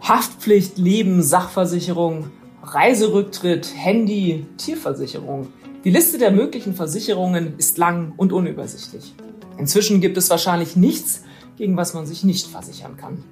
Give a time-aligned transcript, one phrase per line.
[0.00, 2.30] Haftpflicht, Leben, Sachversicherung,
[2.62, 5.48] Reiserücktritt, Handy, Tierversicherung.
[5.84, 9.14] Die Liste der möglichen Versicherungen ist lang und unübersichtlich.
[9.56, 11.22] Inzwischen gibt es wahrscheinlich nichts,
[11.56, 13.24] gegen was man sich nicht versichern kann.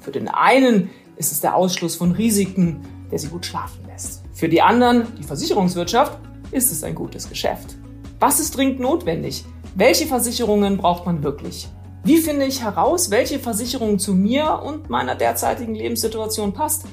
[0.00, 4.24] Für den einen ist es der Ausschluss von Risiken, der sie gut schlafen lässt.
[4.32, 6.18] Für die anderen, die Versicherungswirtschaft,
[6.50, 7.76] ist es ein gutes Geschäft.
[8.18, 9.44] Was ist dringend notwendig?
[9.74, 11.68] Welche Versicherungen braucht man wirklich?
[12.06, 16.86] Wie finde ich heraus, welche Versicherung zu mir und meiner derzeitigen Lebenssituation passt?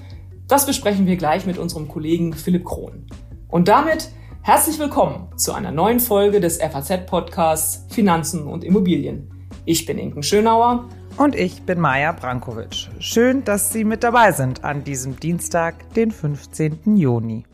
[0.48, 3.06] Das besprechen wir gleich mit unserem Kollegen Philipp Krohn.
[3.48, 4.10] Und damit
[4.42, 9.30] herzlich willkommen zu einer neuen Folge des FAZ-Podcasts Finanzen und Immobilien.
[9.66, 10.90] Ich bin Inken Schönauer.
[11.16, 12.90] Und ich bin Maja Brankovic.
[12.98, 16.98] Schön, dass Sie mit dabei sind an diesem Dienstag, den 15.
[16.98, 17.46] Juni.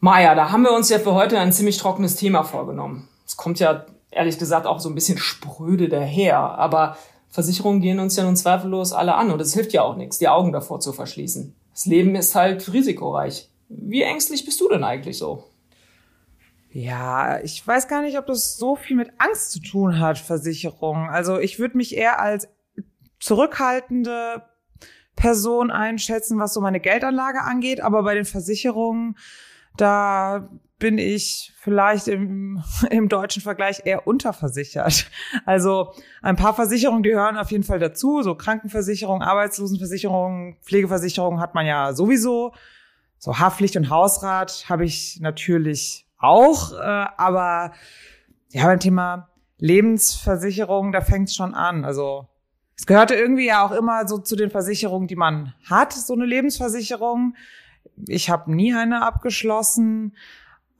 [0.00, 3.60] Maja, da haben wir uns ja für heute ein ziemlich trockenes Thema vorgenommen es kommt
[3.60, 6.96] ja ehrlich gesagt auch so ein bisschen spröde daher, aber
[7.28, 10.28] Versicherungen gehen uns ja nun zweifellos alle an und es hilft ja auch nichts, die
[10.28, 11.54] Augen davor zu verschließen.
[11.72, 13.50] Das Leben ist halt risikoreich.
[13.68, 15.44] Wie ängstlich bist du denn eigentlich so?
[16.70, 21.10] Ja, ich weiß gar nicht, ob das so viel mit Angst zu tun hat, Versicherungen.
[21.10, 22.48] Also ich würde mich eher als
[23.20, 24.42] zurückhaltende
[25.16, 29.18] Person einschätzen, was so meine Geldanlage angeht, aber bei den Versicherungen,
[29.76, 35.10] da bin ich vielleicht im, im deutschen Vergleich eher unterversichert.
[35.44, 38.22] Also ein paar Versicherungen, die hören auf jeden Fall dazu.
[38.22, 42.52] So Krankenversicherung, Arbeitslosenversicherung, Pflegeversicherung hat man ja sowieso.
[43.18, 46.72] So Haftpflicht und Hausrat habe ich natürlich auch.
[46.72, 47.72] Äh, aber
[48.50, 51.84] ja, beim Thema Lebensversicherung, da fängt es schon an.
[51.84, 52.28] Also
[52.76, 56.26] es gehörte irgendwie ja auch immer so zu den Versicherungen, die man hat, so eine
[56.26, 57.34] Lebensversicherung.
[58.06, 60.16] Ich habe nie eine abgeschlossen.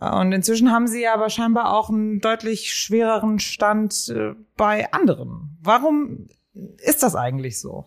[0.00, 5.58] Und inzwischen haben sie aber scheinbar auch einen deutlich schwereren Stand äh, bei anderen.
[5.60, 6.28] Warum
[6.78, 7.84] ist das eigentlich so?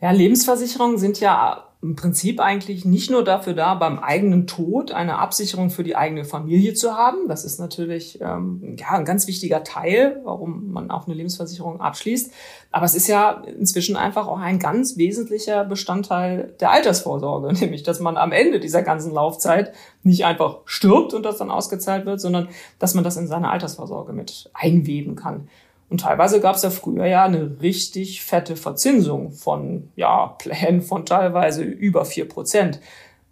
[0.00, 5.18] Ja, Lebensversicherungen sind ja im Prinzip eigentlich nicht nur dafür da, beim eigenen Tod eine
[5.18, 7.26] Absicherung für die eigene Familie zu haben.
[7.26, 12.32] Das ist natürlich ähm, ja, ein ganz wichtiger Teil, warum man auch eine Lebensversicherung abschließt.
[12.70, 17.98] Aber es ist ja inzwischen einfach auch ein ganz wesentlicher Bestandteil der Altersvorsorge, nämlich dass
[17.98, 22.48] man am Ende dieser ganzen Laufzeit nicht einfach stirbt und das dann ausgezahlt wird, sondern
[22.78, 25.48] dass man das in seine Altersvorsorge mit einweben kann.
[25.90, 31.04] Und teilweise gab es ja früher ja eine richtig fette Verzinsung von ja, Plänen von
[31.04, 32.80] teilweise über vier Prozent.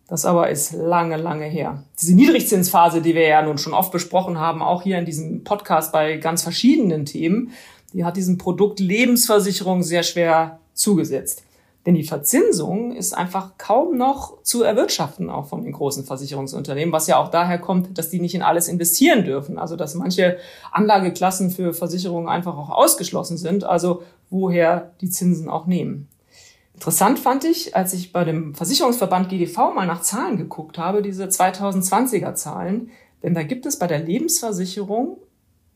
[0.08, 1.84] Das aber ist lange, lange her.
[2.00, 5.92] Diese Niedrigzinsphase, die wir ja nun schon oft besprochen haben, auch hier in diesem Podcast
[5.92, 7.52] bei ganz verschiedenen Themen,
[7.92, 11.44] die hat diesem Produkt Lebensversicherung sehr schwer zugesetzt.
[11.88, 17.06] Denn die Verzinsung ist einfach kaum noch zu erwirtschaften, auch von den großen Versicherungsunternehmen, was
[17.06, 19.58] ja auch daher kommt, dass die nicht in alles investieren dürfen.
[19.58, 20.36] Also dass manche
[20.70, 26.08] Anlageklassen für Versicherungen einfach auch ausgeschlossen sind, also woher die Zinsen auch nehmen.
[26.74, 31.24] Interessant fand ich, als ich bei dem Versicherungsverband GDV mal nach Zahlen geguckt habe, diese
[31.24, 32.90] 2020er Zahlen,
[33.22, 35.16] denn da gibt es bei der Lebensversicherung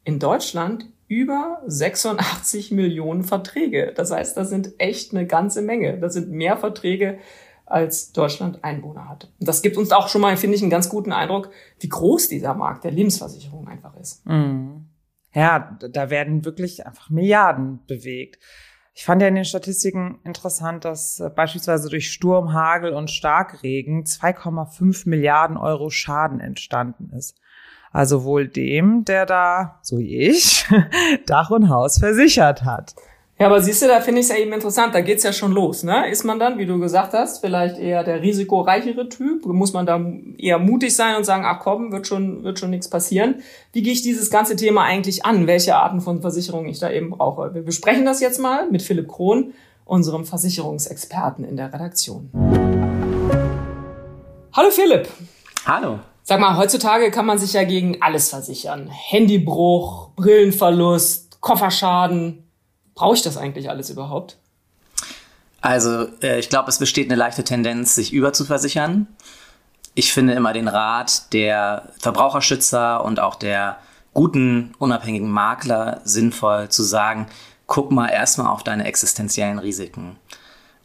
[0.04, 3.92] in Deutschland über 86 Millionen Verträge.
[3.94, 5.98] Das heißt, das sind echt eine ganze Menge.
[5.98, 7.18] Das sind mehr Verträge,
[7.66, 9.30] als Deutschland Einwohner hat.
[9.38, 11.50] Und das gibt uns auch schon mal, finde ich, einen ganz guten Eindruck,
[11.80, 14.24] wie groß dieser Markt der Lebensversicherung einfach ist.
[14.26, 14.88] Mhm.
[15.34, 18.42] Ja, da werden wirklich einfach Milliarden bewegt.
[18.94, 24.04] Ich fand ja in den Statistiken interessant, dass äh, beispielsweise durch Sturm, Hagel und Starkregen
[24.04, 27.38] 2,5 Milliarden Euro Schaden entstanden ist.
[27.92, 30.64] Also wohl dem, der da, so wie ich,
[31.26, 32.94] Dach und Haus versichert hat.
[33.38, 35.50] Ja, aber siehst du, da finde ich es ja eben interessant, da geht's ja schon
[35.50, 35.82] los.
[35.82, 36.08] Ne?
[36.08, 39.44] Ist man dann, wie du gesagt hast, vielleicht eher der risikoreichere Typ?
[39.46, 40.00] Muss man da
[40.38, 43.42] eher mutig sein und sagen, ach komm, wird schon, wird schon nichts passieren?
[43.72, 45.48] Wie gehe ich dieses ganze Thema eigentlich an?
[45.48, 47.52] Welche Arten von Versicherungen ich da eben brauche?
[47.52, 49.54] Wir besprechen das jetzt mal mit Philipp Krohn,
[49.84, 52.30] unserem Versicherungsexperten in der Redaktion.
[54.52, 55.08] Hallo Philipp.
[55.66, 55.98] Hallo.
[56.32, 58.88] Sag mal, heutzutage kann man sich ja gegen alles versichern.
[58.88, 62.50] Handybruch, Brillenverlust, Kofferschaden.
[62.94, 64.38] Brauche ich das eigentlich alles überhaupt?
[65.60, 69.08] Also, äh, ich glaube, es besteht eine leichte Tendenz, sich überzuversichern.
[69.94, 73.76] Ich finde immer den Rat der Verbraucherschützer und auch der
[74.14, 77.26] guten, unabhängigen Makler sinnvoll zu sagen,
[77.66, 80.16] guck mal erstmal auf deine existenziellen Risiken.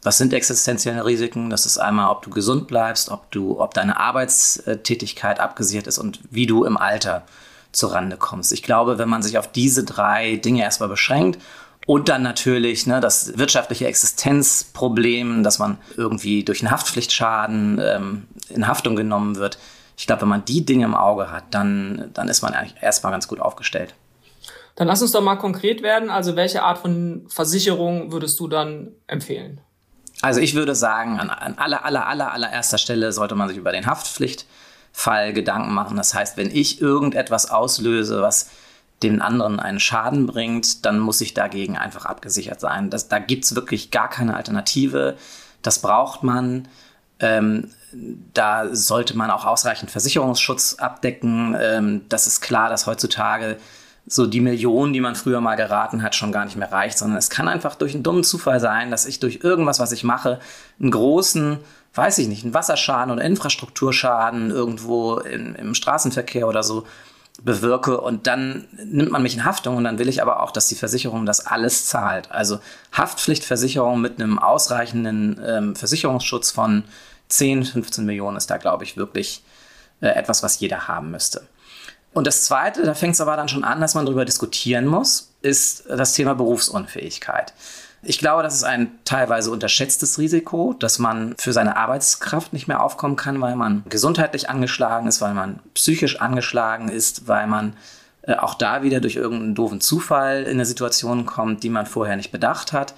[0.02, 1.50] Was sind existenzielle Risiken?
[1.50, 6.20] Das ist einmal, ob du gesund bleibst, ob du, ob deine Arbeitstätigkeit abgesichert ist und
[6.30, 7.24] wie du im Alter
[7.72, 8.52] zurande kommst.
[8.52, 11.38] Ich glaube, wenn man sich auf diese drei Dinge erstmal beschränkt
[11.86, 18.68] und dann natürlich ne, das wirtschaftliche Existenzproblem, dass man irgendwie durch einen Haftpflichtschaden ähm, in
[18.68, 19.58] Haftung genommen wird.
[19.96, 23.12] Ich glaube, wenn man die Dinge im Auge hat, dann, dann ist man eigentlich erstmal
[23.12, 23.94] ganz gut aufgestellt.
[24.76, 26.08] Dann lass uns doch mal konkret werden.
[26.08, 29.60] Also welche Art von Versicherung würdest du dann empfehlen?
[30.20, 33.72] Also ich würde sagen, an, an aller, aller, aller, allererster Stelle sollte man sich über
[33.72, 35.96] den Haftpflichtfall Gedanken machen.
[35.96, 38.50] Das heißt, wenn ich irgendetwas auslöse, was
[39.02, 42.90] dem anderen einen Schaden bringt, dann muss ich dagegen einfach abgesichert sein.
[42.90, 45.16] Das, da gibt's wirklich gar keine Alternative.
[45.62, 46.66] Das braucht man.
[47.20, 47.70] Ähm,
[48.34, 51.56] da sollte man auch ausreichend Versicherungsschutz abdecken.
[51.58, 53.56] Ähm, das ist klar, dass heutzutage
[54.08, 57.18] so die Millionen, die man früher mal geraten hat, schon gar nicht mehr reicht, sondern
[57.18, 60.40] es kann einfach durch einen dummen Zufall sein, dass ich durch irgendwas, was ich mache,
[60.80, 61.58] einen großen,
[61.94, 66.86] weiß ich nicht, einen Wasserschaden oder Infrastrukturschaden irgendwo in, im Straßenverkehr oder so
[67.42, 70.68] bewirke und dann nimmt man mich in Haftung und dann will ich aber auch, dass
[70.68, 72.32] die Versicherung das alles zahlt.
[72.32, 72.58] Also
[72.92, 76.84] Haftpflichtversicherung mit einem ausreichenden ähm, Versicherungsschutz von
[77.28, 79.44] 10, 15 Millionen ist da, glaube ich, wirklich
[80.00, 81.46] äh, etwas, was jeder haben müsste.
[82.12, 85.32] Und das Zweite, da fängt es aber dann schon an, dass man darüber diskutieren muss,
[85.42, 87.52] ist das Thema Berufsunfähigkeit.
[88.02, 92.82] Ich glaube, das ist ein teilweise unterschätztes Risiko, dass man für seine Arbeitskraft nicht mehr
[92.82, 97.76] aufkommen kann, weil man gesundheitlich angeschlagen ist, weil man psychisch angeschlagen ist, weil man
[98.22, 102.16] äh, auch da wieder durch irgendeinen doofen Zufall in eine Situation kommt, die man vorher
[102.16, 102.94] nicht bedacht hat.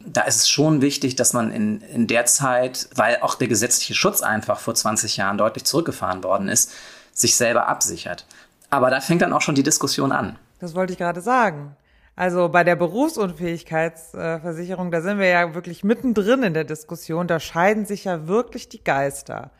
[0.00, 3.94] Da ist es schon wichtig, dass man in, in der Zeit, weil auch der gesetzliche
[3.94, 6.72] Schutz einfach vor 20 Jahren deutlich zurückgefahren worden ist,
[7.12, 8.24] sich selber absichert.
[8.70, 10.36] Aber da fängt dann auch schon die Diskussion an.
[10.58, 11.76] Das wollte ich gerade sagen.
[12.16, 17.86] Also bei der Berufsunfähigkeitsversicherung, da sind wir ja wirklich mittendrin in der Diskussion, da scheiden
[17.86, 19.52] sich ja wirklich die Geister.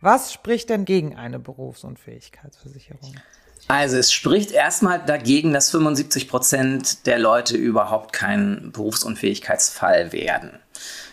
[0.00, 3.14] Was spricht denn gegen eine Berufsunfähigkeitsversicherung?
[3.68, 10.58] Also es spricht erstmal dagegen, dass 75 Prozent der Leute überhaupt keinen Berufsunfähigkeitsfall werden.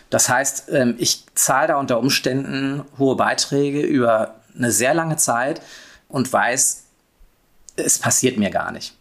[0.08, 5.60] Das heißt, ähm, ich zahle da unter Umständen hohe Beiträge über eine sehr lange Zeit
[6.08, 6.84] und weiß,
[7.80, 8.96] es passiert mir gar nicht.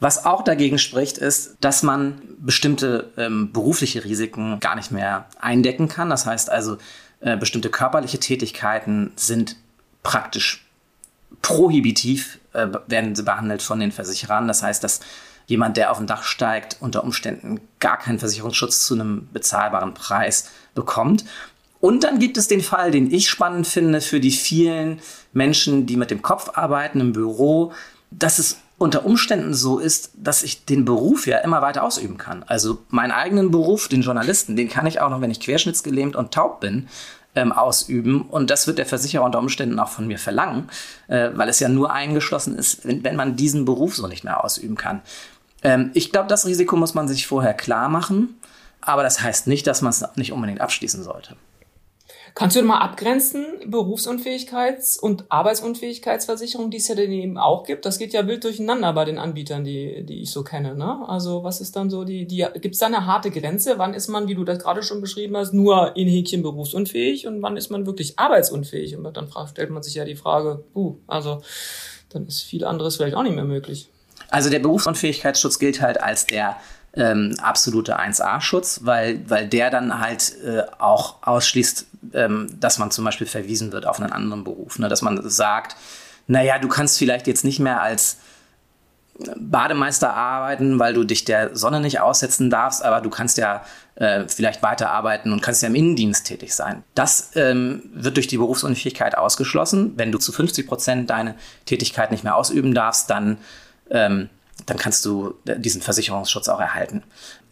[0.00, 5.88] Was auch dagegen spricht, ist, dass man bestimmte ähm, berufliche Risiken gar nicht mehr eindecken
[5.88, 6.10] kann.
[6.10, 6.78] Das heißt also,
[7.20, 9.56] äh, bestimmte körperliche Tätigkeiten sind
[10.02, 10.66] praktisch
[11.42, 14.48] prohibitiv, äh, werden sie behandelt von den Versicherern.
[14.48, 15.00] Das heißt, dass
[15.46, 20.50] jemand, der auf ein Dach steigt, unter Umständen gar keinen Versicherungsschutz zu einem bezahlbaren Preis
[20.74, 21.24] bekommt.
[21.84, 25.00] Und dann gibt es den Fall, den ich spannend finde für die vielen
[25.34, 27.72] Menschen, die mit dem Kopf arbeiten im Büro,
[28.10, 32.42] dass es unter Umständen so ist, dass ich den Beruf ja immer weiter ausüben kann.
[32.44, 36.32] Also meinen eigenen Beruf, den Journalisten, den kann ich auch noch, wenn ich querschnittsgelähmt und
[36.32, 36.88] taub bin,
[37.34, 38.22] ähm, ausüben.
[38.22, 40.70] Und das wird der Versicherer unter Umständen auch von mir verlangen,
[41.08, 44.42] äh, weil es ja nur eingeschlossen ist, wenn, wenn, man diesen Beruf so nicht mehr
[44.42, 45.02] ausüben kann.
[45.62, 48.40] Ähm, ich glaube, das Risiko muss man sich vorher klar machen.
[48.80, 51.36] Aber das heißt nicht, dass man es nicht unbedingt abschließen sollte.
[52.36, 57.86] Kannst du mal abgrenzen, Berufsunfähigkeits- und Arbeitsunfähigkeitsversicherung, die es ja eben auch gibt?
[57.86, 60.74] Das geht ja wild durcheinander bei den Anbietern, die, die ich so kenne.
[60.74, 60.98] Ne?
[61.06, 63.78] Also was ist dann so die, die gibt es da eine harte Grenze?
[63.78, 67.40] Wann ist man, wie du das gerade schon beschrieben hast, nur in Häkchen berufsunfähig und
[67.40, 68.96] wann ist man wirklich arbeitsunfähig?
[68.96, 71.40] Und dann stellt man sich ja die Frage, uh, also
[72.08, 73.90] dann ist viel anderes vielleicht auch nicht mehr möglich.
[74.30, 76.56] Also der Berufsunfähigkeitsschutz gilt halt als der
[76.96, 83.04] ähm, absolute 1A-Schutz, weil, weil der dann halt äh, auch ausschließt, ähm, dass man zum
[83.04, 84.78] Beispiel verwiesen wird auf einen anderen Beruf.
[84.78, 84.88] Ne?
[84.88, 85.76] Dass man sagt,
[86.26, 88.18] naja, du kannst vielleicht jetzt nicht mehr als
[89.36, 93.62] Bademeister arbeiten, weil du dich der Sonne nicht aussetzen darfst, aber du kannst ja
[93.94, 96.82] äh, vielleicht weiterarbeiten und kannst ja im Innendienst tätig sein.
[96.96, 99.92] Das ähm, wird durch die Berufsunfähigkeit ausgeschlossen.
[99.96, 103.38] Wenn du zu 50 Prozent deine Tätigkeit nicht mehr ausüben darfst, dann
[103.90, 104.30] ähm,
[104.66, 107.02] dann kannst du diesen Versicherungsschutz auch erhalten.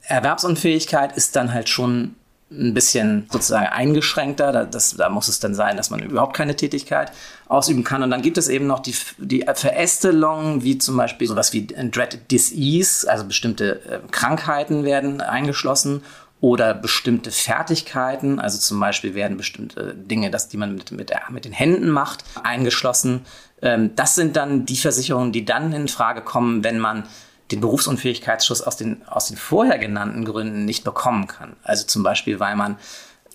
[0.03, 2.17] Erwerbsunfähigkeit ist dann halt schon
[2.59, 4.53] ein bisschen sozusagen eingeschränkter.
[4.53, 7.13] Da, das, da muss es dann sein, dass man überhaupt keine Tätigkeit
[7.49, 8.03] ausüben kann.
[8.03, 12.31] Und dann gibt es eben noch die, die Verästelungen, wie zum Beispiel sowas wie Dread
[12.31, 16.03] Disease, also bestimmte äh, Krankheiten werden eingeschlossen
[16.43, 21.45] oder bestimmte Fertigkeiten, also zum Beispiel werden bestimmte Dinge, das, die man mit, mit, mit
[21.45, 23.25] den Händen macht, eingeschlossen.
[23.63, 27.05] Ähm, das sind dann die Versicherungen, die dann in Frage kommen, wenn man
[27.53, 31.57] den Berufsunfähigkeitsschutz aus den, aus den vorher genannten Gründen nicht bekommen kann.
[31.63, 32.77] Also zum Beispiel, weil man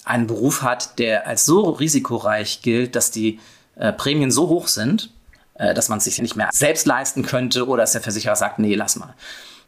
[0.04, 3.40] einen Beruf hat, der als so risikoreich gilt, dass die
[3.76, 5.12] äh, Prämien so hoch sind,
[5.56, 8.60] äh, dass man es sich nicht mehr selbst leisten könnte oder dass der Versicherer sagt,
[8.60, 9.14] nee, lass mal.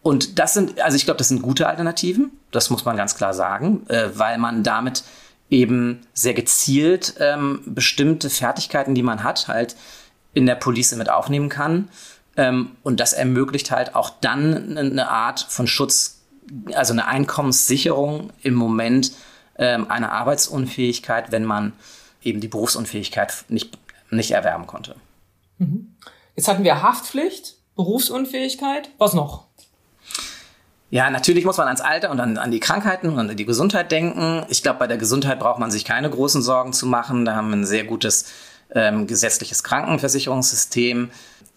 [0.01, 3.33] Und das sind, also ich glaube, das sind gute Alternativen, das muss man ganz klar
[3.33, 5.03] sagen, äh, weil man damit
[5.49, 9.75] eben sehr gezielt ähm, bestimmte Fertigkeiten, die man hat, halt
[10.33, 11.89] in der Police mit aufnehmen kann.
[12.39, 16.21] Ähm, und das ermöglicht halt auch dann eine Art von Schutz,
[16.73, 19.11] also eine Einkommenssicherung im Moment
[19.57, 21.73] ähm, einer Arbeitsunfähigkeit, wenn man
[22.23, 23.77] eben die Berufsunfähigkeit nicht,
[24.09, 24.95] nicht erwerben konnte.
[25.57, 25.95] Mhm.
[26.37, 28.89] Jetzt hatten wir Haftpflicht, Berufsunfähigkeit.
[28.97, 29.43] Was noch?
[30.91, 33.91] Ja, natürlich muss man ans Alter und an, an die Krankheiten und an die Gesundheit
[33.91, 34.45] denken.
[34.47, 37.25] Ich glaube, bei der Gesundheit braucht man sich keine großen Sorgen zu machen.
[37.25, 38.31] Da haben wir ein sehr gutes
[38.73, 41.09] ähm, gesetzliches Krankenversicherungssystem,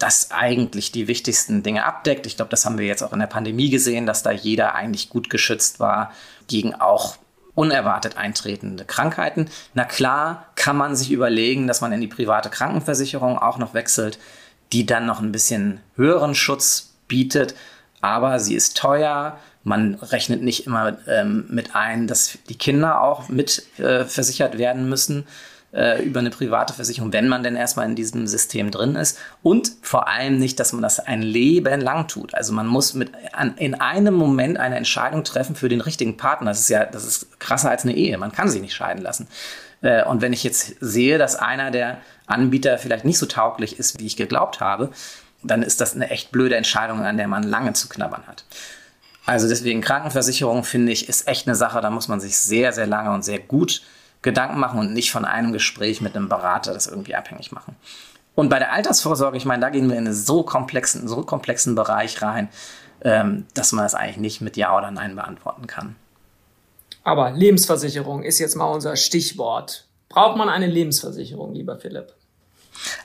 [0.02, 2.26] das eigentlich die wichtigsten Dinge abdeckt.
[2.26, 5.08] Ich glaube, das haben wir jetzt auch in der Pandemie gesehen, dass da jeder eigentlich
[5.08, 6.12] gut geschützt war
[6.48, 7.16] gegen auch
[7.54, 9.48] unerwartet eintretende Krankheiten.
[9.74, 14.18] Na klar kann man sich überlegen, dass man in die private Krankenversicherung auch noch wechselt,
[14.72, 17.54] die dann noch ein bisschen höheren Schutz bietet,
[18.00, 19.38] aber sie ist teuer.
[19.64, 24.88] Man rechnet nicht immer ähm, mit ein, dass die Kinder auch mit äh, versichert werden
[24.88, 25.26] müssen
[25.72, 29.18] äh, über eine private Versicherung, wenn man denn erstmal in diesem System drin ist.
[29.42, 32.34] Und vor allem nicht, dass man das ein Leben lang tut.
[32.34, 36.50] Also man muss mit an, in einem Moment eine Entscheidung treffen für den richtigen Partner.
[36.50, 38.16] Das ist ja, das ist krasser als eine Ehe.
[38.18, 39.28] Man kann sich nicht scheiden lassen.
[39.80, 43.98] Äh, und wenn ich jetzt sehe, dass einer der Anbieter vielleicht nicht so tauglich ist,
[43.98, 44.90] wie ich geglaubt habe,
[45.42, 48.44] dann ist das eine echt blöde Entscheidung, an der man lange zu knabbern hat.
[49.24, 52.86] Also deswegen Krankenversicherung finde ich ist echt eine Sache, da muss man sich sehr, sehr
[52.86, 53.82] lange und sehr gut
[54.22, 57.76] Gedanken machen und nicht von einem Gespräch mit einem Berater das irgendwie abhängig machen.
[58.34, 61.74] Und bei der Altersvorsorge, ich meine, da gehen wir in einen so komplexen, so komplexen
[61.74, 62.48] Bereich rein,
[63.02, 65.96] ähm, dass man das eigentlich nicht mit Ja oder Nein beantworten kann.
[67.04, 69.86] Aber Lebensversicherung ist jetzt mal unser Stichwort.
[70.08, 72.14] Braucht man eine Lebensversicherung, lieber Philipp?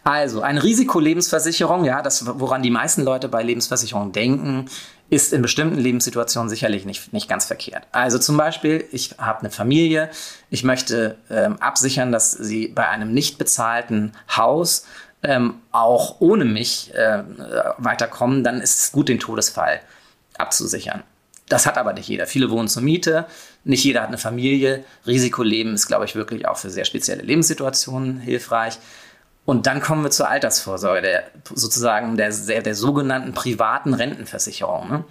[0.04, 4.70] Also, eine Risikolebensversicherung, ja, das, woran die meisten Leute bei Lebensversicherungen denken,
[5.10, 7.84] ist in bestimmten Lebenssituationen sicherlich nicht, nicht ganz verkehrt.
[7.92, 10.10] Also zum Beispiel, ich habe eine Familie,
[10.50, 14.86] ich möchte ähm, absichern, dass sie bei einem nicht bezahlten Haus
[15.24, 17.24] ähm, auch ohne mich äh,
[17.78, 19.80] weiterkommen, dann ist es gut, den Todesfall
[20.38, 21.04] abzusichern.
[21.50, 22.28] Das hat aber nicht jeder.
[22.28, 23.26] Viele wohnen zur Miete,
[23.64, 24.84] nicht jeder hat eine Familie.
[25.06, 28.78] Risikoleben ist, glaube ich, wirklich auch für sehr spezielle Lebenssituationen hilfreich.
[29.48, 31.24] Und dann kommen wir zur Altersvorsorge, der,
[31.54, 34.90] sozusagen der, der, der sogenannten privaten Rentenversicherung.
[34.90, 35.04] Ne?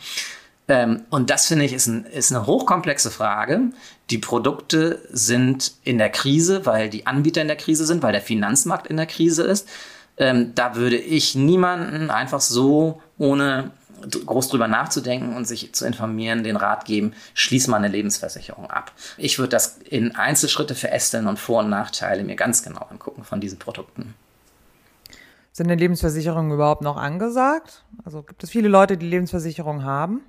[0.68, 3.70] Ähm, und das finde ich ist, ein, ist eine hochkomplexe Frage.
[4.10, 8.20] Die Produkte sind in der Krise, weil die Anbieter in der Krise sind, weil der
[8.20, 9.70] Finanzmarkt in der Krise ist.
[10.18, 13.70] Ähm, da würde ich niemanden einfach so ohne
[14.26, 18.92] groß drüber nachzudenken und sich zu informieren, den Rat geben, schließ mal eine Lebensversicherung ab.
[19.16, 23.40] Ich würde das in Einzelschritte verästeln und Vor- und Nachteile mir ganz genau angucken von
[23.40, 24.14] diesen Produkten.
[25.56, 27.82] Sind denn Lebensversicherungen überhaupt noch angesagt?
[28.04, 30.20] Also gibt es viele Leute, die Lebensversicherungen haben?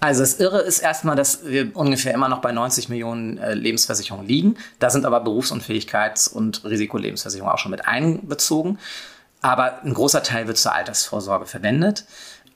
[0.00, 4.28] Also das Irre ist erstmal, dass wir ungefähr immer noch bei 90 Millionen äh, Lebensversicherungen
[4.28, 4.58] liegen.
[4.78, 8.78] Da sind aber Berufsunfähigkeits- und Risikolebensversicherungen auch schon mit einbezogen.
[9.40, 12.04] Aber ein großer Teil wird zur Altersvorsorge verwendet.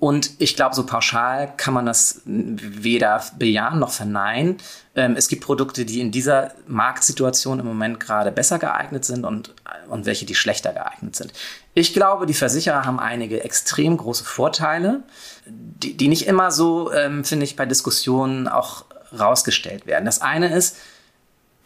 [0.00, 4.56] Und ich glaube, so pauschal kann man das weder bejahen noch verneinen.
[4.94, 9.54] Ähm, es gibt Produkte, die in dieser Marktsituation im Moment gerade besser geeignet sind und,
[9.88, 11.34] und welche, die schlechter geeignet sind.
[11.74, 15.02] Ich glaube, die Versicherer haben einige extrem große Vorteile,
[15.46, 18.84] die, die nicht immer so, ähm, finde ich, bei Diskussionen auch
[19.16, 20.04] rausgestellt werden.
[20.04, 20.76] Das eine ist,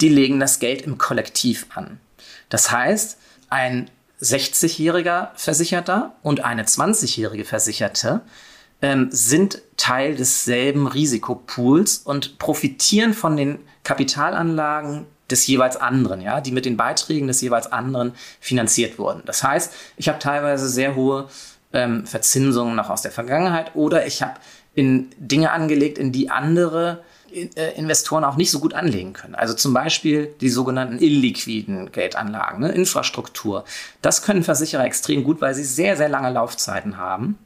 [0.01, 2.01] die legen das Geld im Kollektiv an.
[2.49, 3.19] Das heißt,
[3.49, 8.23] ein 60-jähriger Versicherter und eine 20-jährige Versicherte
[8.83, 16.53] ähm, sind Teil desselben Risikopools und profitieren von den Kapitalanlagen des jeweils anderen, ja, die
[16.53, 19.23] mit den Beiträgen des jeweils anderen finanziert wurden.
[19.25, 21.29] Das heißt, ich habe teilweise sehr hohe
[21.73, 24.35] ähm, Verzinsungen noch aus der Vergangenheit oder ich habe
[24.75, 27.03] in Dinge angelegt, in die andere
[27.35, 29.35] äh, Investoren auch nicht so gut anlegen können.
[29.35, 32.73] Also zum Beispiel die sogenannten illiquiden Geldanlagen, ne?
[32.73, 33.65] Infrastruktur.
[34.03, 37.39] Das können Versicherer extrem gut, weil sie sehr, sehr lange Laufzeiten haben.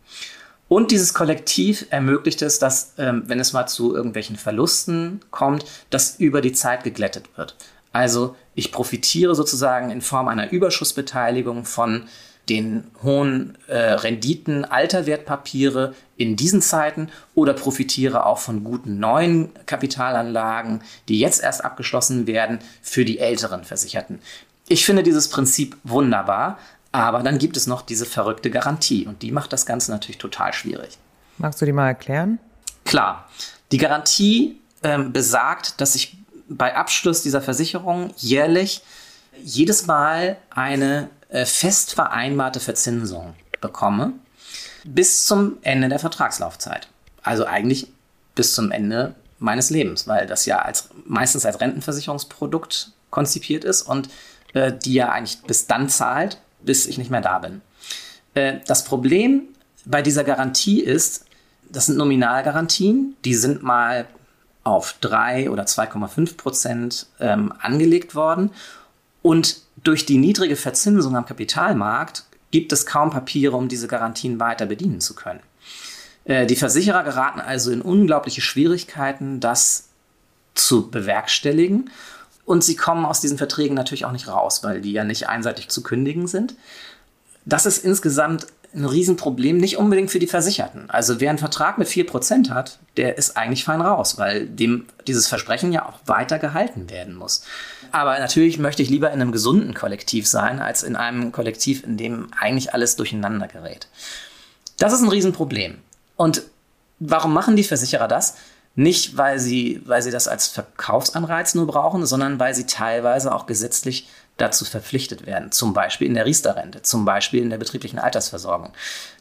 [0.68, 6.16] Und dieses Kollektiv ermöglicht es, dass, ähm, wenn es mal zu irgendwelchen Verlusten kommt, das
[6.18, 7.56] über die Zeit geglättet wird.
[7.92, 12.04] Also ich profitiere sozusagen in Form einer Überschussbeteiligung von
[12.48, 19.50] den hohen äh, Renditen alter Wertpapiere in diesen Zeiten oder profitiere auch von guten neuen
[19.66, 24.20] Kapitalanlagen, die jetzt erst abgeschlossen werden für die älteren Versicherten.
[24.68, 26.58] Ich finde dieses Prinzip wunderbar,
[26.92, 30.52] aber dann gibt es noch diese verrückte Garantie und die macht das Ganze natürlich total
[30.52, 30.98] schwierig.
[31.36, 32.38] Magst du die mal erklären?
[32.84, 33.28] Klar.
[33.70, 36.16] Die Garantie ähm, besagt, dass ich
[36.48, 38.82] bei Abschluss dieser Versicherung jährlich
[39.42, 44.14] jedes Mal eine äh, fest vereinbarte Verzinsung bekomme
[44.84, 46.88] bis zum Ende der Vertragslaufzeit.
[47.22, 47.88] Also eigentlich
[48.34, 54.08] bis zum Ende meines Lebens, weil das ja als, meistens als Rentenversicherungsprodukt konzipiert ist und
[54.54, 57.60] äh, die ja eigentlich bis dann zahlt, bis ich nicht mehr da bin.
[58.34, 59.42] Äh, das Problem
[59.84, 61.24] bei dieser Garantie ist,
[61.70, 64.06] das sind Nominalgarantien, die sind mal
[64.64, 68.50] auf 3 oder 2,5 Prozent ähm, angelegt worden
[69.22, 74.66] und durch die niedrige Verzinsung am Kapitalmarkt gibt es kaum Papiere, um diese Garantien weiter
[74.66, 75.40] bedienen zu können.
[76.24, 79.88] Äh, die Versicherer geraten also in unglaubliche Schwierigkeiten, das
[80.54, 81.90] zu bewerkstelligen.
[82.48, 85.68] Und sie kommen aus diesen Verträgen natürlich auch nicht raus, weil die ja nicht einseitig
[85.68, 86.54] zu kündigen sind.
[87.44, 90.88] Das ist insgesamt ein Riesenproblem, nicht unbedingt für die Versicherten.
[90.88, 95.28] Also wer einen Vertrag mit 4% hat, der ist eigentlich fein raus, weil dem dieses
[95.28, 97.42] Versprechen ja auch weiter gehalten werden muss.
[97.92, 101.98] Aber natürlich möchte ich lieber in einem gesunden Kollektiv sein, als in einem Kollektiv, in
[101.98, 103.88] dem eigentlich alles durcheinander gerät.
[104.78, 105.76] Das ist ein Riesenproblem.
[106.16, 106.44] Und
[106.98, 108.36] warum machen die Versicherer das?
[108.78, 113.46] Nicht, weil sie, weil sie das als Verkaufsanreiz nur brauchen, sondern weil sie teilweise auch
[113.46, 115.50] gesetzlich dazu verpflichtet werden.
[115.50, 118.72] Zum Beispiel in der Riester-Rente, zum Beispiel in der betrieblichen Altersversorgung.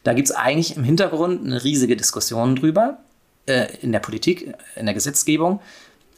[0.04, 2.98] Da gibt es eigentlich im Hintergrund eine riesige Diskussion drüber,
[3.46, 5.60] äh, in der Politik, in der Gesetzgebung.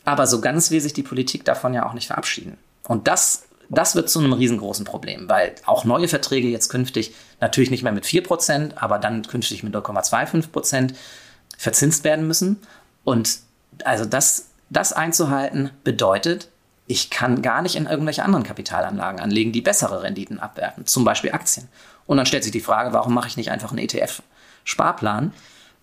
[0.04, 2.58] Aber so ganz will sich die Politik davon ja auch nicht verabschieden.
[2.88, 7.70] Und das, das wird zu einem riesengroßen Problem, weil auch neue Verträge jetzt künftig natürlich
[7.70, 10.92] nicht mehr mit 4%, aber dann künftig mit 0,25%
[11.56, 12.58] verzinst werden müssen.
[13.04, 13.38] Und
[13.84, 16.48] also das, das einzuhalten bedeutet,
[16.86, 21.32] ich kann gar nicht in irgendwelche anderen Kapitalanlagen anlegen, die bessere Renditen abwerfen, zum Beispiel
[21.32, 21.68] Aktien.
[22.06, 25.32] Und dann stellt sich die Frage, warum mache ich nicht einfach einen ETF-Sparplan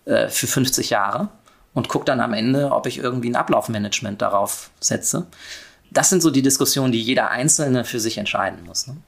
[0.04, 1.28] äh, für 50 Jahre
[1.72, 5.26] und gucke dann am Ende, ob ich irgendwie ein Ablaufmanagement darauf setze.
[5.90, 8.86] Das sind so die Diskussionen, die jeder Einzelne für sich entscheiden muss.
[8.86, 8.98] Ne?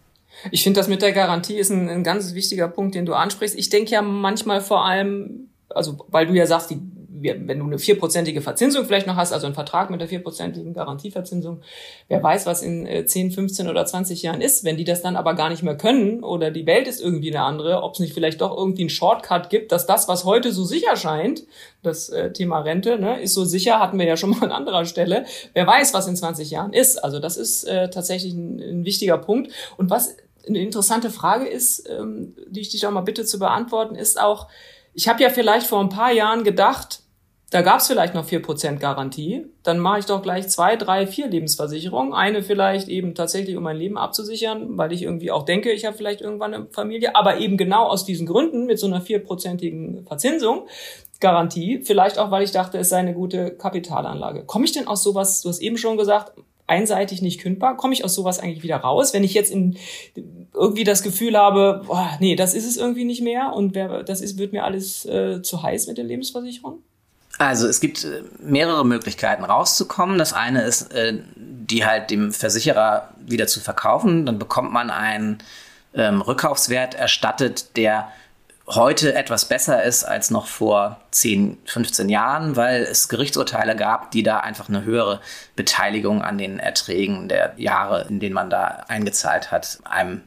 [0.51, 3.59] Ich finde, das mit der Garantie ist ein, ein ganz wichtiger Punkt, den du ansprichst.
[3.59, 6.81] Ich denke ja manchmal vor allem, also weil du ja sagst, die
[7.23, 11.63] wenn du eine vierprozentige Verzinsung vielleicht noch hast, also einen Vertrag mit der vierprozentigen Garantieverzinsung,
[12.09, 15.17] wer weiß, was in 10, äh, 15 oder 20 Jahren ist, wenn die das dann
[15.17, 18.15] aber gar nicht mehr können oder die Welt ist irgendwie eine andere, ob es nicht
[18.15, 21.45] vielleicht doch irgendwie einen Shortcut gibt, dass das, was heute so sicher scheint,
[21.83, 24.85] das äh, Thema Rente, ne, ist so sicher, hatten wir ja schon mal an anderer
[24.85, 27.03] Stelle, wer weiß, was in 20 Jahren ist.
[27.03, 29.53] Also das ist äh, tatsächlich ein, ein wichtiger Punkt.
[29.77, 33.95] Und was eine interessante Frage ist, ähm, die ich dich auch mal bitte zu beantworten,
[33.95, 34.49] ist auch,
[34.95, 37.00] ich habe ja vielleicht vor ein paar Jahren gedacht,
[37.51, 39.45] da gab es vielleicht noch vier Prozent Garantie.
[39.65, 42.15] Dann mache ich doch gleich zwei, drei, vier Lebensversicherungen.
[42.15, 45.97] Eine vielleicht eben tatsächlich, um mein Leben abzusichern, weil ich irgendwie auch denke, ich habe
[45.97, 47.17] vielleicht irgendwann eine Familie.
[47.17, 50.69] Aber eben genau aus diesen Gründen mit so einer vierprozentigen Verzinsung.
[51.19, 54.45] Garantie, vielleicht auch, weil ich dachte, es sei eine gute Kapitalanlage.
[54.45, 56.33] Komme ich denn aus sowas, du hast eben schon gesagt,
[56.69, 59.77] einseitig nicht kündbar, komme ich aus sowas eigentlich wieder raus, wenn ich jetzt in,
[60.55, 64.21] irgendwie das Gefühl habe, boah, nee, das ist es irgendwie nicht mehr und wer, das
[64.21, 66.83] ist, wird mir alles äh, zu heiß mit der Lebensversicherung?
[67.39, 70.19] Also es gibt äh, mehrere Möglichkeiten rauszukommen.
[70.19, 74.27] Das eine ist, äh, die halt dem Versicherer wieder zu verkaufen.
[74.27, 75.39] Dann bekommt man einen
[75.95, 78.11] ähm, Rückkaufswert erstattet, der
[78.75, 84.23] heute etwas besser ist als noch vor 10, 15 Jahren, weil es Gerichtsurteile gab, die
[84.23, 85.21] da einfach eine höhere
[85.57, 90.23] Beteiligung an den Erträgen der Jahre, in denen man da eingezahlt hat, einem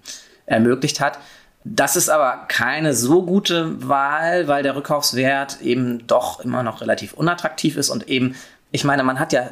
[0.46, 1.20] ermöglicht hat.
[1.66, 7.14] Das ist aber keine so gute Wahl, weil der Rückkaufswert eben doch immer noch relativ
[7.14, 8.36] unattraktiv ist und eben,
[8.72, 9.50] ich meine, man hat ja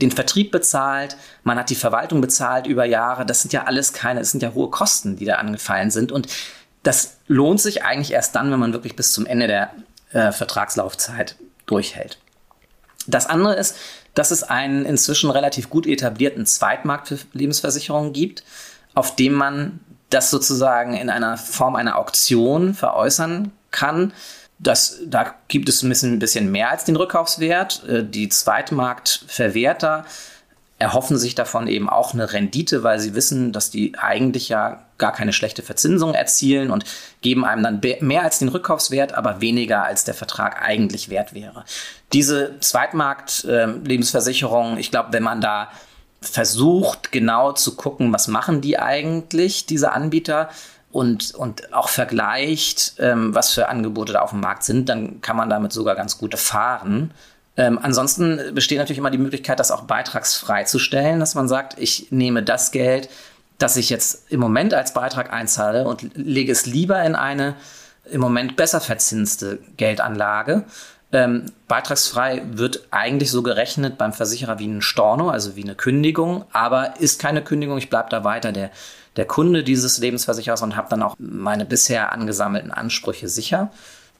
[0.00, 3.26] den Vertrieb bezahlt, man hat die Verwaltung bezahlt über Jahre.
[3.26, 6.12] Das sind ja alles keine, das sind ja hohe Kosten, die da angefallen sind.
[6.12, 6.28] Und
[6.84, 9.70] das lohnt sich eigentlich erst dann, wenn man wirklich bis zum Ende der
[10.12, 12.18] äh, Vertragslaufzeit durchhält.
[13.08, 13.76] Das andere ist,
[14.14, 18.44] dass es einen inzwischen relativ gut etablierten Zweitmarkt für Lebensversicherungen gibt,
[18.94, 24.12] auf dem man das sozusagen in einer Form einer Auktion veräußern kann.
[24.58, 27.84] Das, da gibt es ein bisschen, ein bisschen mehr als den Rückkaufswert.
[27.88, 30.04] Äh, die Zweitmarktverwerter
[30.78, 35.12] erhoffen sich davon eben auch eine Rendite, weil sie wissen, dass die eigentlich ja gar
[35.12, 36.84] keine schlechte Verzinsung erzielen und
[37.20, 41.64] geben einem dann mehr als den Rückkaufswert, aber weniger als der Vertrag eigentlich wert wäre.
[42.12, 45.68] Diese Zweitmarkt-Lebensversicherung, ähm, ich glaube, wenn man da
[46.20, 50.48] versucht genau zu gucken, was machen die eigentlich, diese Anbieter,
[50.90, 55.36] und, und auch vergleicht, ähm, was für Angebote da auf dem Markt sind, dann kann
[55.36, 57.12] man damit sogar ganz gut fahren.
[57.56, 61.78] Ähm, ansonsten besteht natürlich immer die Möglichkeit, das auch beitragsfrei zu stellen, dass man sagt,
[61.78, 63.10] ich nehme das Geld,
[63.58, 67.56] das ich jetzt im Moment als Beitrag einzahle und lege es lieber in eine
[68.10, 70.64] im Moment besser verzinste Geldanlage
[71.10, 76.44] ähm, beitragsfrei wird eigentlich so gerechnet beim Versicherer wie ein Storno, also wie eine Kündigung,
[76.52, 77.78] aber ist keine Kündigung.
[77.78, 78.70] Ich bleibe da weiter der,
[79.16, 83.70] der Kunde dieses Lebensversicherers und habe dann auch meine bisher angesammelten Ansprüche sicher.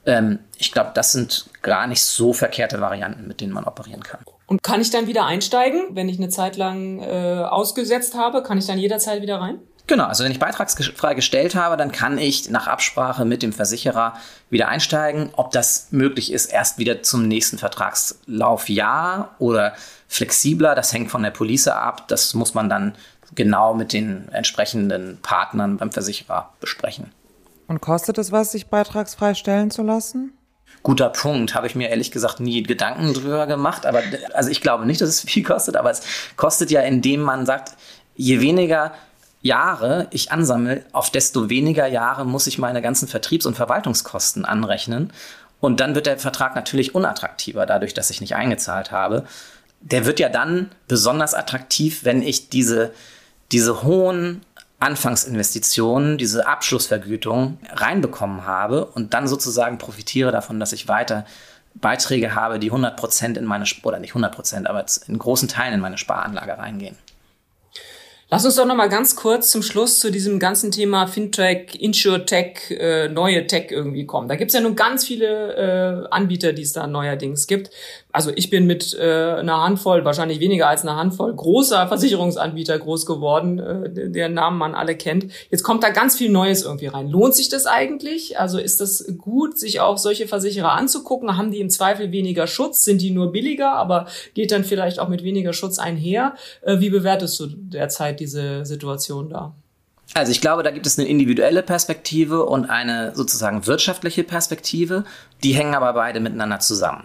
[0.07, 4.21] Ähm, ich glaube, das sind gar nicht so verkehrte Varianten, mit denen man operieren kann.
[4.47, 8.43] Und kann ich dann wieder einsteigen, wenn ich eine Zeit lang äh, ausgesetzt habe?
[8.43, 9.59] Kann ich dann jederzeit wieder rein?
[9.89, 14.15] Genau, also wenn ich beitragsfrei gestellt habe, dann kann ich nach Absprache mit dem Versicherer
[14.51, 15.31] wieder einsteigen.
[15.33, 19.73] Ob das möglich ist, erst wieder zum nächsten Vertragslaufjahr oder
[20.07, 22.07] flexibler, das hängt von der Police ab.
[22.09, 22.97] Das muss man dann
[23.35, 27.11] genau mit den entsprechenden Partnern beim Versicherer besprechen.
[27.67, 30.35] Und kostet es was, sich beitragsfrei stellen zu lassen?
[30.83, 31.55] guter Punkt.
[31.55, 33.85] Habe ich mir ehrlich gesagt nie Gedanken drüber gemacht.
[33.85, 36.03] Aber also ich glaube nicht, dass es viel kostet, aber es
[36.37, 37.73] kostet ja, indem man sagt,
[38.15, 38.93] je weniger
[39.41, 45.13] Jahre ich ansammle, auf desto weniger Jahre muss ich meine ganzen Vertriebs- und Verwaltungskosten anrechnen.
[45.61, 49.25] Und dann wird der Vertrag natürlich unattraktiver, dadurch, dass ich nicht eingezahlt habe.
[49.81, 52.93] Der wird ja dann besonders attraktiv, wenn ich diese,
[53.53, 54.43] diese hohen
[54.81, 61.27] Anfangsinvestitionen, diese Abschlussvergütung reinbekommen habe und dann sozusagen profitiere davon, dass ich weiter
[61.75, 65.75] Beiträge habe, die 100 Prozent in meine, oder nicht 100 Prozent, aber in großen Teilen
[65.75, 66.97] in meine Sparanlage reingehen.
[68.31, 72.71] Lass uns doch noch mal ganz kurz zum Schluss zu diesem ganzen Thema Fintech, Insurtech,
[72.71, 74.29] äh, neue Tech irgendwie kommen.
[74.29, 77.71] Da gibt's ja nun ganz viele äh, Anbieter, die es da neuerdings gibt
[78.11, 83.05] also ich bin mit äh, einer Handvoll, wahrscheinlich weniger als einer Handvoll großer Versicherungsanbieter groß
[83.05, 85.27] geworden, äh, deren Namen man alle kennt.
[85.51, 87.09] Jetzt kommt da ganz viel Neues irgendwie rein.
[87.09, 88.39] Lohnt sich das eigentlich?
[88.39, 91.37] Also ist das gut, sich auch solche Versicherer anzugucken?
[91.37, 92.83] Haben die im Zweifel weniger Schutz?
[92.83, 96.35] Sind die nur billiger, aber geht dann vielleicht auch mit weniger Schutz einher?
[96.63, 99.55] Äh, wie bewertest du derzeit diese Situation da?
[100.15, 105.05] Also ich glaube, da gibt es eine individuelle Perspektive und eine sozusagen wirtschaftliche Perspektive.
[105.45, 107.05] Die hängen aber beide miteinander zusammen.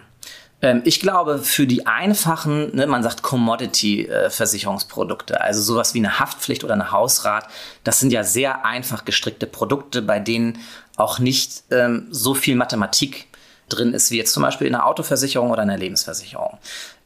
[0.64, 6.64] Ähm, ich glaube, für die einfachen, ne, man sagt Commodity-Versicherungsprodukte, also sowas wie eine Haftpflicht
[6.64, 7.48] oder eine Hausrat,
[7.84, 10.58] das sind ja sehr einfach gestrickte Produkte, bei denen
[10.96, 13.26] auch nicht ähm, so viel Mathematik
[13.68, 16.56] drin ist, wie jetzt zum Beispiel in einer Autoversicherung oder einer Lebensversicherung.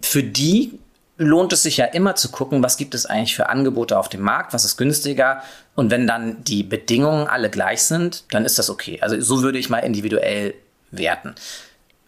[0.01, 0.79] Für die
[1.16, 4.21] lohnt es sich ja immer zu gucken, was gibt es eigentlich für Angebote auf dem
[4.21, 5.42] Markt, was ist günstiger.
[5.75, 9.01] Und wenn dann die Bedingungen alle gleich sind, dann ist das okay.
[9.01, 10.55] Also so würde ich mal individuell
[10.92, 11.35] werten.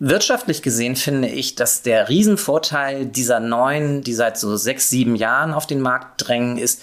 [0.02, 5.52] Wirtschaftlich gesehen finde ich, dass der Riesenvorteil dieser neuen, die seit so sechs, sieben Jahren
[5.52, 6.82] auf den Markt drängen, ist,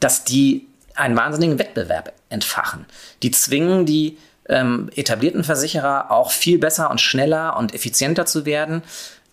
[0.00, 2.86] dass die einen wahnsinnigen Wettbewerb entfachen.
[3.22, 4.16] Die zwingen die
[4.48, 8.82] ähm, etablierten Versicherer auch viel besser und schneller und effizienter zu werden,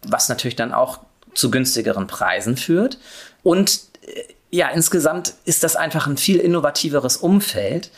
[0.06, 1.00] was natürlich dann auch
[1.34, 2.98] zu günstigeren Preisen führt.
[3.42, 7.90] Und äh, ja, insgesamt ist das einfach ein viel innovativeres Umfeld,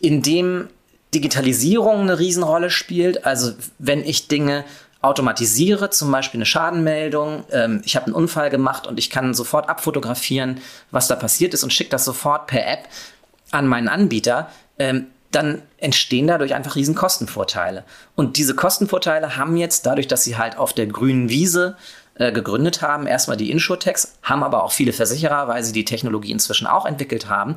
[0.00, 0.68] in dem
[1.14, 3.24] Digitalisierung eine Riesenrolle spielt.
[3.24, 4.64] Also wenn ich Dinge
[5.00, 9.68] automatisiere, zum Beispiel eine Schadenmeldung, ähm, ich habe einen Unfall gemacht und ich kann sofort
[9.68, 12.88] abfotografieren, was da passiert ist und schicke das sofort per App
[13.50, 17.84] an meinen Anbieter, ähm, dann entstehen dadurch einfach riesen Kostenvorteile.
[18.16, 21.76] Und diese Kostenvorteile haben jetzt, dadurch, dass sie halt auf der grünen Wiese
[22.14, 26.32] äh, gegründet haben, erstmal die Insurtechs, haben aber auch viele Versicherer, weil sie die Technologie
[26.32, 27.56] inzwischen auch entwickelt haben.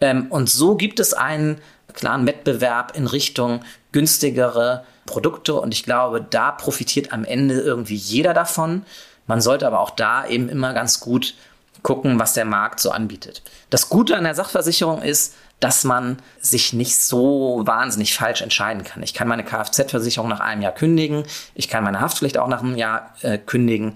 [0.00, 1.60] Ähm, und so gibt es einen
[1.94, 3.60] klaren Wettbewerb in Richtung
[3.92, 8.84] günstigere Produkte und ich glaube, da profitiert am Ende irgendwie jeder davon.
[9.26, 11.34] Man sollte aber auch da eben immer ganz gut
[11.82, 13.42] gucken, was der Markt so anbietet.
[13.70, 19.02] Das Gute an der Sachversicherung ist, dass man sich nicht so wahnsinnig falsch entscheiden kann.
[19.02, 21.24] Ich kann meine Kfz-Versicherung nach einem Jahr kündigen,
[21.54, 23.94] ich kann meine Haftpflicht auch nach einem Jahr äh, kündigen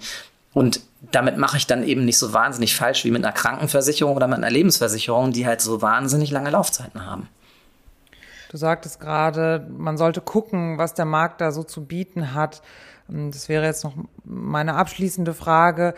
[0.53, 4.27] und damit mache ich dann eben nicht so wahnsinnig falsch wie mit einer Krankenversicherung oder
[4.27, 7.27] mit einer Lebensversicherung, die halt so wahnsinnig lange Laufzeiten haben.
[8.53, 12.61] Du sagtest gerade, man sollte gucken, was der Markt da so zu bieten hat.
[13.07, 15.95] Das wäre jetzt noch meine abschließende Frage.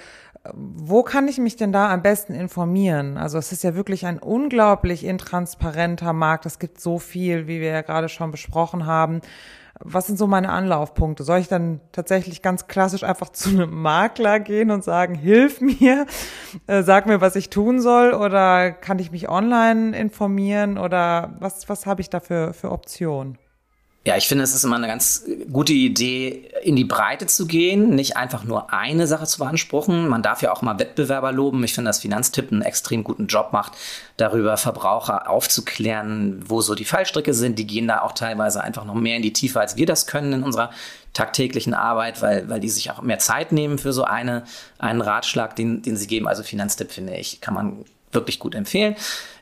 [0.54, 3.18] Wo kann ich mich denn da am besten informieren?
[3.18, 6.46] Also es ist ja wirklich ein unglaublich intransparenter Markt.
[6.46, 9.20] Es gibt so viel, wie wir ja gerade schon besprochen haben
[9.80, 11.24] was sind so meine Anlaufpunkte?
[11.24, 16.06] Soll ich dann tatsächlich ganz klassisch einfach zu einem Makler gehen und sagen, hilf mir,
[16.68, 18.14] äh, sag mir, was ich tun soll?
[18.14, 20.78] Oder kann ich mich online informieren?
[20.78, 23.38] Oder was, was habe ich da für, für Optionen?
[24.08, 27.96] Ja, ich finde, es ist immer eine ganz gute Idee, in die Breite zu gehen,
[27.96, 30.08] nicht einfach nur eine Sache zu beanspruchen.
[30.08, 31.64] Man darf ja auch mal Wettbewerber loben.
[31.64, 33.74] Ich finde, dass Finanztipp einen extrem guten Job macht,
[34.18, 37.58] darüber Verbraucher aufzuklären, wo so die Fallstricke sind.
[37.58, 40.34] Die gehen da auch teilweise einfach noch mehr in die Tiefe, als wir das können
[40.34, 40.70] in unserer
[41.14, 44.44] tagtäglichen Arbeit, weil, weil die sich auch mehr Zeit nehmen für so eine,
[44.78, 46.28] einen Ratschlag, den, den sie geben.
[46.28, 48.96] Also Finanztipp, finde ich, kann man wirklich gut empfehlen.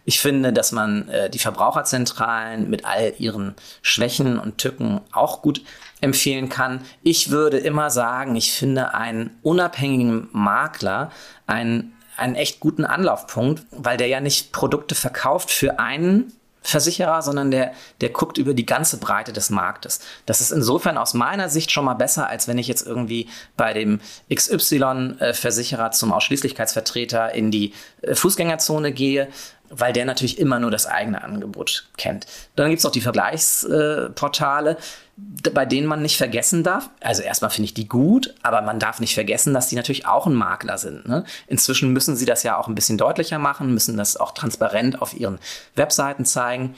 [0.05, 5.61] Ich finde, dass man äh, die Verbraucherzentralen mit all ihren Schwächen und Tücken auch gut
[6.01, 6.81] empfehlen kann.
[7.01, 11.11] Ich würde immer sagen, ich finde einen unabhängigen Makler
[11.47, 17.51] einen, einen echt guten Anlaufpunkt, weil der ja nicht Produkte verkauft für einen Versicherer, sondern
[17.51, 19.99] der, der guckt über die ganze Breite des Marktes.
[20.25, 23.73] Das ist insofern aus meiner Sicht schon mal besser, als wenn ich jetzt irgendwie bei
[23.73, 23.99] dem
[24.33, 29.27] XY-Versicherer zum Ausschließlichkeitsvertreter in die äh, Fußgängerzone gehe,
[29.69, 32.27] weil der natürlich immer nur das eigene Angebot kennt.
[32.55, 34.77] Dann gibt es auch die Vergleichsportale,
[35.15, 36.89] bei denen man nicht vergessen darf.
[36.99, 40.25] Also erstmal finde ich die gut, aber man darf nicht vergessen, dass die natürlich auch
[40.25, 41.07] ein Makler sind.
[41.07, 41.23] Ne?
[41.47, 45.13] Inzwischen müssen sie das ja auch ein bisschen deutlicher machen, müssen das auch transparent auf
[45.13, 45.37] ihren
[45.75, 46.75] Webseiten zeigen.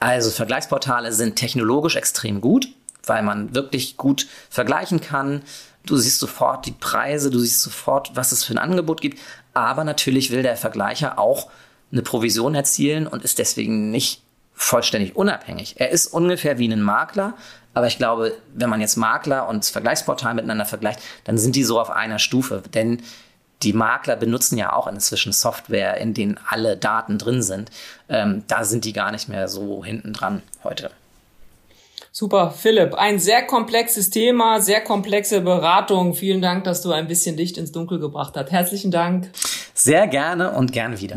[0.00, 2.68] Also Vergleichsportale sind technologisch extrem gut,
[3.06, 5.42] weil man wirklich gut vergleichen kann.
[5.86, 9.20] Du siehst sofort die Preise, du siehst sofort, was es für ein Angebot gibt.
[9.54, 11.50] Aber natürlich will der Vergleicher auch
[11.92, 14.22] eine Provision erzielen und ist deswegen nicht
[14.60, 15.76] vollständig unabhängig.
[15.78, 17.34] Er ist ungefähr wie ein Makler,
[17.72, 21.64] aber ich glaube, wenn man jetzt Makler und das Vergleichsportal miteinander vergleicht, dann sind die
[21.64, 22.62] so auf einer Stufe.
[22.74, 23.02] Denn
[23.62, 27.70] die Makler benutzen ja auch inzwischen Software, in denen alle Daten drin sind.
[28.08, 30.90] Ähm, da sind die gar nicht mehr so hinten dran heute.
[32.12, 32.94] Super, Philipp.
[32.94, 36.14] Ein sehr komplexes Thema, sehr komplexe Beratung.
[36.14, 38.50] Vielen Dank, dass du ein bisschen Licht ins Dunkel gebracht hast.
[38.50, 39.30] Herzlichen Dank.
[39.72, 41.16] Sehr gerne und gern wieder.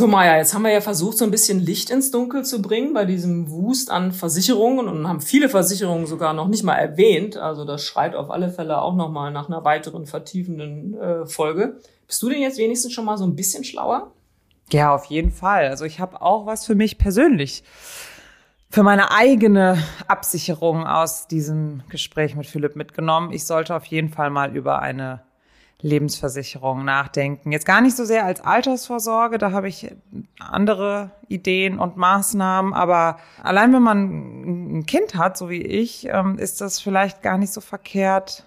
[0.00, 2.94] So, Maja, jetzt haben wir ja versucht, so ein bisschen Licht ins Dunkel zu bringen
[2.94, 7.36] bei diesem Wust an Versicherungen und haben viele Versicherungen sogar noch nicht mal erwähnt.
[7.36, 11.80] Also das schreit auf alle Fälle auch noch mal nach einer weiteren vertiefenden äh, Folge.
[12.06, 14.10] Bist du denn jetzt wenigstens schon mal so ein bisschen schlauer?
[14.70, 15.68] Ja, auf jeden Fall.
[15.68, 17.62] Also ich habe auch was für mich persönlich,
[18.70, 19.76] für meine eigene
[20.08, 23.32] Absicherung aus diesem Gespräch mit Philipp mitgenommen.
[23.32, 25.20] Ich sollte auf jeden Fall mal über eine
[25.82, 27.52] Lebensversicherung nachdenken.
[27.52, 29.94] Jetzt gar nicht so sehr als Altersvorsorge, da habe ich
[30.38, 36.38] andere Ideen und Maßnahmen, aber allein wenn man ein Kind hat, so wie ich, ähm,
[36.38, 38.46] ist das vielleicht gar nicht so verkehrt,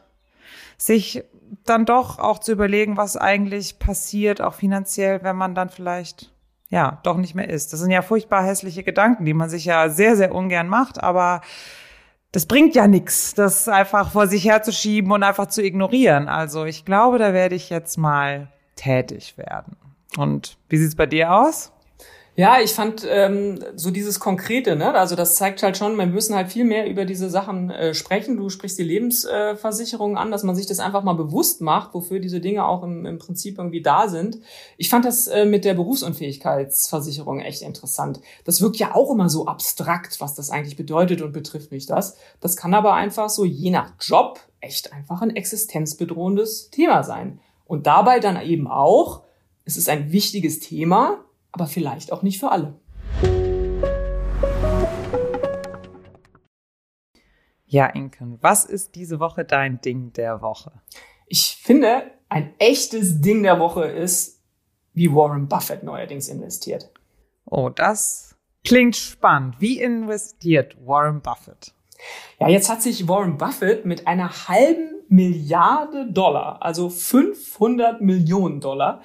[0.77, 1.23] sich
[1.65, 6.31] dann doch auch zu überlegen, was eigentlich passiert, auch finanziell, wenn man dann vielleicht
[6.69, 7.71] ja doch nicht mehr ist.
[7.71, 11.41] Das sind ja furchtbar hässliche Gedanken, die man sich ja sehr, sehr ungern macht, aber
[12.33, 16.27] das bringt ja nichts, das einfach vor sich herzuschieben und einfach zu ignorieren.
[16.27, 19.77] Also ich glaube, da werde ich jetzt mal tätig werden.
[20.17, 21.71] Und wie sieht's bei dir aus?
[22.35, 24.95] Ja, ich fand ähm, so dieses Konkrete, ne?
[24.95, 28.37] Also das zeigt halt schon, wir müssen halt viel mehr über diese Sachen äh, sprechen.
[28.37, 32.19] Du sprichst die Lebensversicherung äh, an, dass man sich das einfach mal bewusst macht, wofür
[32.19, 34.39] diese Dinge auch im, im Prinzip irgendwie da sind.
[34.77, 38.19] Ich fand das äh, mit der Berufsunfähigkeitsversicherung echt interessant.
[38.45, 42.17] Das wirkt ja auch immer so abstrakt, was das eigentlich bedeutet und betrifft mich das.
[42.39, 47.39] Das kann aber einfach so je nach Job echt einfach ein existenzbedrohendes Thema sein.
[47.65, 49.21] Und dabei dann eben auch,
[49.65, 52.73] es ist ein wichtiges Thema, aber vielleicht auch nicht für alle.
[57.65, 60.71] Ja, Inken, was ist diese Woche dein Ding der Woche?
[61.27, 64.41] Ich finde, ein echtes Ding der Woche ist,
[64.93, 66.91] wie Warren Buffett neuerdings investiert.
[67.45, 69.55] Oh, das klingt spannend.
[69.59, 71.73] Wie investiert Warren Buffett?
[72.39, 79.01] Ja, jetzt hat sich Warren Buffett mit einer halben Milliarde Dollar, also 500 Millionen Dollar,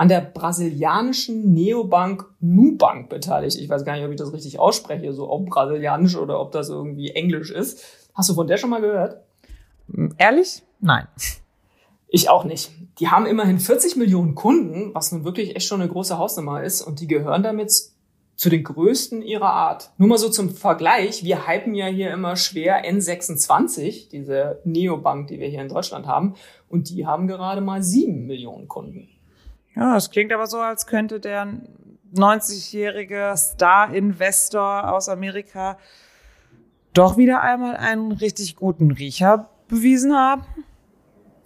[0.00, 3.58] an der brasilianischen Neobank Nubank beteiligt.
[3.58, 6.70] Ich weiß gar nicht, ob ich das richtig ausspreche, so ob brasilianisch oder ob das
[6.70, 8.08] irgendwie englisch ist.
[8.14, 9.22] Hast du von der schon mal gehört?
[10.16, 10.62] Ehrlich?
[10.80, 11.06] Nein.
[12.08, 12.70] Ich auch nicht.
[12.98, 16.80] Die haben immerhin 40 Millionen Kunden, was nun wirklich echt schon eine große Hausnummer ist,
[16.80, 17.70] und die gehören damit
[18.36, 19.90] zu den größten ihrer Art.
[19.98, 25.38] Nur mal so zum Vergleich, wir hypen ja hier immer schwer N26, diese Neobank, die
[25.38, 26.36] wir hier in Deutschland haben,
[26.70, 29.10] und die haben gerade mal sieben Millionen Kunden.
[29.74, 31.48] Ja, es klingt aber so, als könnte der
[32.14, 35.78] 90-jährige Star-Investor aus Amerika
[36.92, 40.44] doch wieder einmal einen richtig guten Riecher bewiesen haben.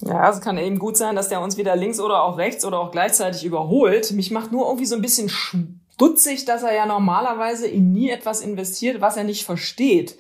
[0.01, 2.79] Ja, es kann eben gut sein, dass der uns wieder links oder auch rechts oder
[2.79, 4.13] auch gleichzeitig überholt.
[4.13, 8.41] Mich macht nur irgendwie so ein bisschen stutzig, dass er ja normalerweise in nie etwas
[8.41, 10.17] investiert, was er nicht versteht.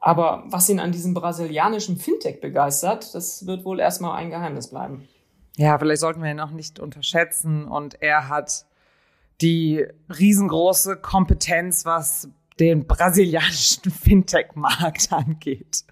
[0.00, 5.08] Aber was ihn an diesem brasilianischen Fintech begeistert, das wird wohl erstmal ein Geheimnis bleiben
[5.58, 7.66] ja, vielleicht sollten wir ihn auch nicht unterschätzen.
[7.66, 8.64] Und er hat
[9.40, 12.28] die riesengroße Kompetenz, was
[12.60, 15.82] den brasilianischen Fintech-Markt angeht.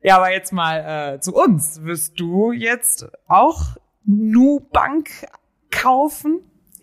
[0.00, 1.82] Ja, aber jetzt mal äh, zu uns.
[1.82, 5.10] Wirst du jetzt auch Nubank
[5.72, 6.40] kaufen?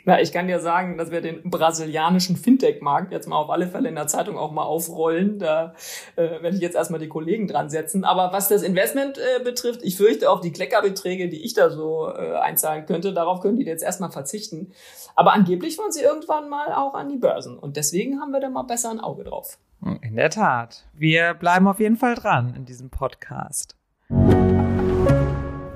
[0.09, 3.89] Na, ich kann dir sagen, dass wir den brasilianischen Fintech-Markt jetzt mal auf alle Fälle
[3.89, 5.37] in der Zeitung auch mal aufrollen.
[5.37, 5.75] Da
[6.15, 8.03] äh, werde ich jetzt erstmal die Kollegen dran setzen.
[8.03, 12.07] Aber was das Investment äh, betrifft, ich fürchte auch die Kleckerbeträge, die ich da so
[12.07, 14.71] äh, einzahlen könnte, darauf können die jetzt erstmal verzichten.
[15.15, 17.59] Aber angeblich wollen sie irgendwann mal auch an die Börsen.
[17.59, 19.59] Und deswegen haben wir da mal besser ein Auge drauf.
[20.01, 20.87] In der Tat.
[20.95, 23.75] Wir bleiben auf jeden Fall dran in diesem Podcast.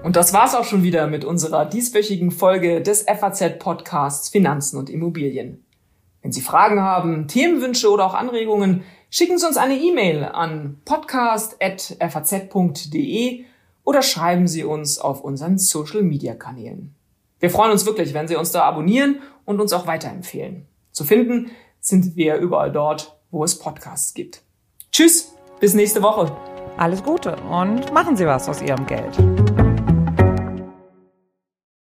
[0.03, 4.89] Und das war's auch schon wieder mit unserer dieswöchigen Folge des FAZ Podcasts Finanzen und
[4.89, 5.63] Immobilien.
[6.21, 13.45] Wenn Sie Fragen haben, Themenwünsche oder auch Anregungen, schicken Sie uns eine E-Mail an podcast.faz.de
[13.85, 16.93] oder schreiben Sie uns auf unseren Social Media Kanälen.
[17.39, 20.65] Wir freuen uns wirklich, wenn Sie uns da abonnieren und uns auch weiterempfehlen.
[20.91, 24.41] Zu finden sind wir überall dort, wo es Podcasts gibt.
[24.91, 26.35] Tschüss, bis nächste Woche.
[26.77, 29.42] Alles Gute und machen Sie was aus Ihrem Geld.